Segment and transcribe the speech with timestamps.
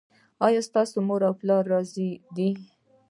[0.45, 2.49] ایا ستاسو مور او پلار راضي دي؟